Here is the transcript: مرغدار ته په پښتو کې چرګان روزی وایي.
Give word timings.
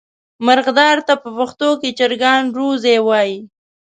مرغدار 0.45 0.97
ته 1.07 1.13
په 1.23 1.29
پښتو 1.37 1.69
کې 1.81 1.89
چرګان 1.99 2.43
روزی 2.57 2.97
وایي. 3.07 3.37